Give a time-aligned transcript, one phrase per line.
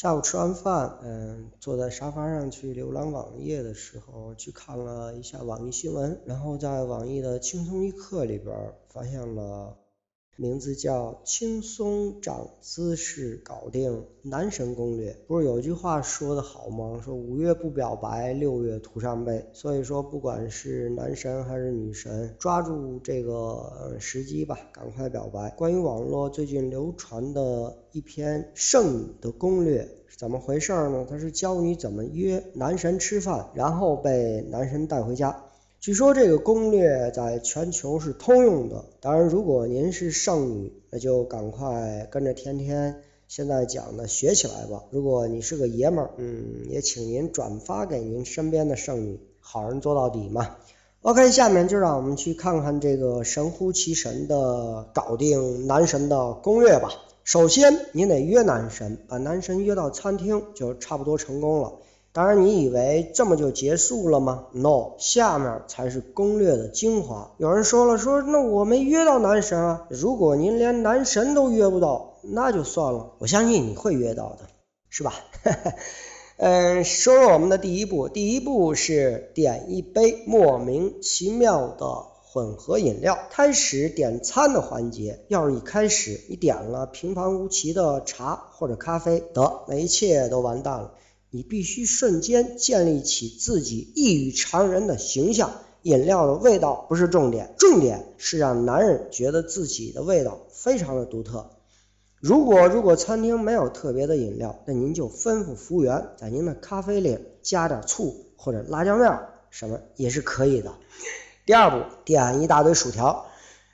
[0.00, 9.76] 下午吃完饭，嗯，坐在沙发上去浏览网页的时候，去看了一下网易新闻，然后在网易的轻松一刻里边发现了。
[10.40, 16.98] 名字叫轻松长姿势搞定男神攻略，不是有句话说的好吗？
[17.04, 19.44] 说五月不表白，六月徒伤悲。
[19.52, 25.50] 所以说，不管是男神还是女神，抓住这个时机吧，赶快表白。
[25.58, 31.06] 关于网络最近流传的一篇剩女的攻略怎么回事呢？
[31.06, 35.49] 它是教你怎么约男神吃饭，然后被男神带回家。
[35.80, 38.84] 据说这个攻略在全球是通用的。
[39.00, 44.84] 当然，如果您是剩女，那就赶快跟着天天现在讲的学起来吧。
[44.90, 50.56] 如果你是个爷们儿，嗯，也请您转发给您身边的剩女，好人做到底嘛。
[51.00, 56.90] OK，下面就让我们去看看这个神乎其神的搞定男神的攻略吧。
[57.24, 61.72] 首先，你得约男神，把男神约到餐厅，就差不多成功了。
[62.12, 67.30] 当然，你以为这么就结束了吗？No，下面才是攻略的精华。
[67.38, 69.86] 有人说了，说那我没约到男神啊。
[69.90, 73.12] 如果您连男神都约不到，那就算了。
[73.18, 74.48] 我相信你会约到的，
[74.88, 75.14] 是吧？
[76.36, 78.08] 嗯，说说我们的第一步。
[78.08, 81.86] 第一步是点一杯莫名其妙的
[82.24, 83.16] 混合饮料。
[83.30, 90.94] 开始点餐的环节，要是一开始你点了平凡无奇的茶或者咖啡，得，那一切都完蛋了。
[91.30, 95.52] 你必须瞬间建立起自己异于常人的形象。
[95.82, 101.52] 饮料的味道不是重点，重点是让男人觉得自己的味道非常的独特。
[102.18, 110.74] 如果如果餐厅没有特别的饮料，那您就吩咐服务员在您的咖啡里加点醋或者辣椒面，什么也是可以的。
[111.46, 113.24] 第二步，点一大堆薯条。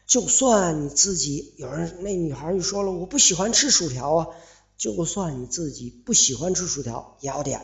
[0.07, 4.29] 就算你自己有人，那女孩就说了，我不喜欢吃薯条啊。
[4.77, 7.63] 就算你自己不喜欢吃薯条，也要点。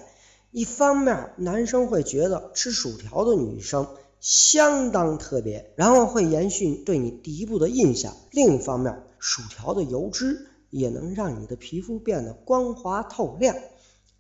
[0.50, 3.86] 一方面，男生会觉得吃薯条的女生
[4.20, 13.56] 相当特别，然后会延续对你第一步的印象；另一方面，薯条的油脂也能让你的皮肤变得光滑透亮，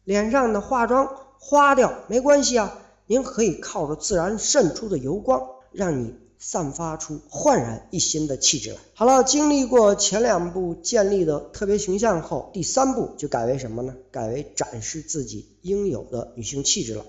[0.04, 6.14] 脸上的化妆花掉没关系啊，您可以靠着自然渗出的油光，让你。
[6.44, 8.76] 散发出焕然一新的气质来。
[8.94, 13.94] 好了，经历过前两步建立的特别形象后，第三步就改为什么呢？
[14.10, 17.04] 改为展示自己应有的女性气质了。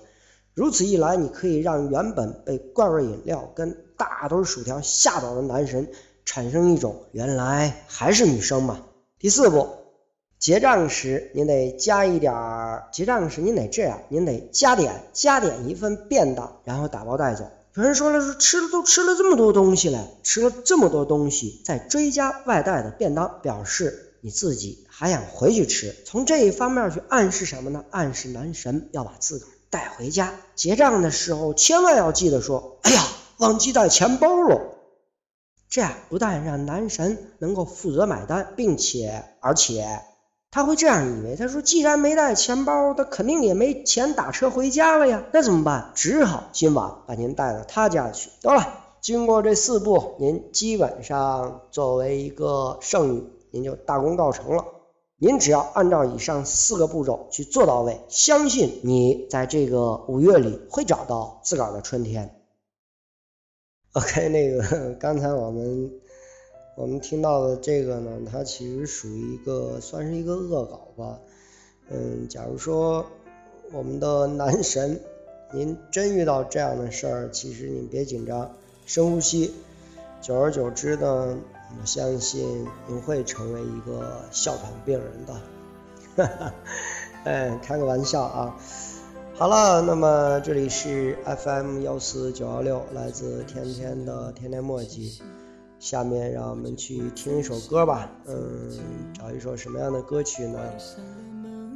[0.54, 5.90] 如此一来，你可以让原本被怪味饮料跟大堆薯条吓倒的男神
[6.24, 8.86] 产生一种原来还是女生嘛。
[9.18, 9.66] 第四步，
[10.38, 12.88] 结账时您得加一点儿。
[12.92, 17.50] 结账时您得这样，您得加点加点一份便当，然后打包带走。
[17.76, 25.92] 有人说了，说吃了都吃了这么多东西了，吃了这么多东西，再追加外带的便当，表示你自己还想回去吃。
[26.04, 27.84] 从这一方面去暗示什么呢？
[27.90, 30.34] 暗示男神要把自个儿带回家。
[30.54, 33.04] 结账的时候千万要记得说：“哎呀，
[33.38, 34.60] 忘记带钱包了。”
[35.68, 40.00] 这样不但让男神能够负责买单，并且而且。
[40.54, 45.90] 他会这样以为，他说既然没带钱包，他肯定也没钱打车回家了呀，那怎么办？
[45.96, 48.30] 只好今晚把您带到他家去。
[48.40, 54.64] 得了，经过这四步，您基本上作为一个剩女，您就大功告成了。
[55.16, 62.32] 您只要按照以上四个步骤去做到位，相信你在这个五月里会找到自个儿的春天。
[63.94, 65.90] OK，那个刚才我们。
[66.76, 71.20] 我们听到的这个呢，它其实属于一个算是一个恶搞吧。
[71.88, 73.06] 嗯，假如说
[73.72, 75.00] 我们的男神，
[75.52, 79.52] 您真遇到这样的事儿，其实您别紧张，深呼吸，
[80.20, 81.38] 久而久之呢，
[81.80, 85.34] 我相信您会成为一个哮喘病人的。
[86.16, 86.54] 哈哈，
[87.24, 88.56] 哎，开个玩笑啊。
[89.34, 95.20] 好了，那么这里是 FM 幺四九幺六，来自天天的天天墨迹。
[95.84, 98.70] 下面让我们去听一首歌吧，嗯，
[99.12, 100.58] 找一首什么样的歌曲呢？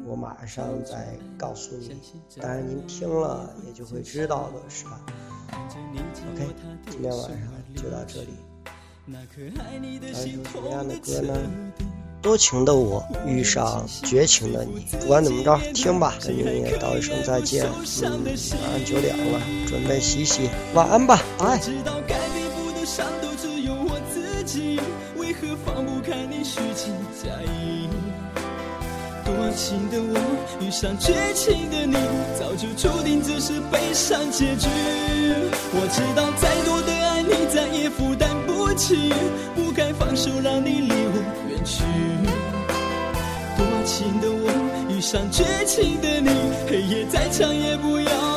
[0.06, 1.94] 我马上再告诉你，
[2.40, 4.98] 当然您听了也就会知道的，是吧
[5.52, 6.46] ？OK，
[6.90, 7.38] 今天晚上
[7.76, 8.28] 就到这里。
[10.10, 11.38] 找一首什么样的歌呢？
[12.22, 17.66] 多情的我遇上绝情的你，不管怎么着，听吧，跟你也道一声再见。
[17.66, 21.60] 嗯，晚上九点了，准备洗洗，晚安吧，拜。
[25.16, 27.86] 为何放不开你虚情假意？
[29.26, 30.18] 多情的我
[30.58, 31.94] 遇上绝情的你，
[32.38, 34.66] 早就注定这是悲伤结局。
[35.70, 39.12] 我知道再多的爱你再也负担不起，
[39.54, 41.84] 不该放手让你离我远去。
[43.58, 44.48] 多情的我。
[44.90, 46.30] 遇上绝情的你，
[46.66, 48.27] 黑夜再长也不要。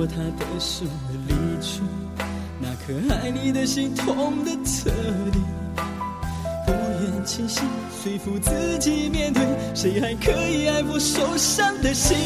[0.00, 0.86] 我他的手
[1.28, 1.82] 离去，
[2.58, 4.88] 那颗爱你的心痛的彻
[5.30, 5.38] 底，
[6.64, 7.62] 不愿清醒，
[8.02, 9.42] 说服自己面对，
[9.74, 12.16] 谁还可以爱我受伤的心？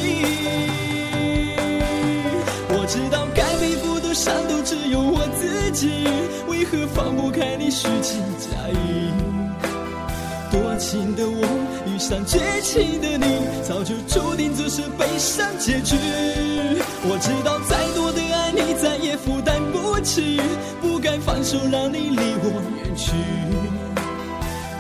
[2.69, 5.91] 我知道该背负的伤都只有我自己，
[6.47, 9.11] 为何放不开你虚情假意？
[10.53, 11.43] 多情的我
[11.89, 13.25] 遇上绝情的你，
[13.65, 15.97] 早就注定这是悲伤结局。
[17.07, 20.41] 我知道再多的爱你再也负担不起。
[20.81, 22.47] 不该放手，让你离我
[22.77, 23.13] 远去。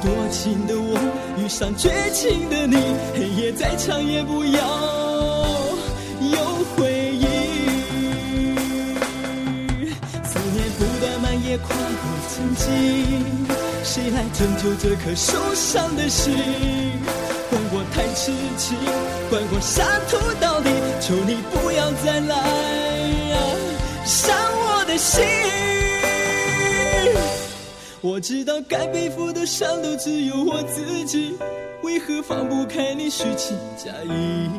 [0.02, 0.98] 多情的我
[1.38, 2.76] 遇上绝情的你，
[3.14, 4.60] 黑夜再长也不要
[6.20, 6.36] 有
[6.76, 7.24] 回忆。
[10.24, 12.66] 思念不断蔓延跨过曾经，
[13.82, 16.32] 谁来拯救这颗受伤的心？
[17.48, 18.76] 怪我太痴情，
[19.30, 20.68] 怪我伤透到底，
[21.00, 21.73] 求你不要
[22.04, 22.36] 再来
[24.04, 25.24] 伤我的心。
[28.02, 31.34] 我知道该背负的伤都只有我自己，
[31.82, 34.50] 为何放不开你虚情假意？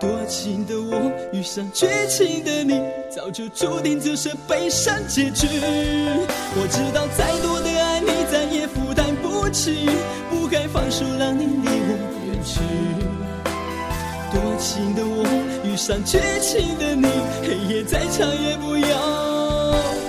[0.00, 5.46] 多情的我遇上绝情的你，早就注定这是悲伤结局。
[5.46, 9.88] 我知道再多的爱你再也负担不起，
[10.28, 12.58] 不该放手让你离我远去。
[14.30, 15.24] 多情的我
[15.78, 17.06] 上绝情的你，
[17.40, 20.07] 黑夜再长也不要。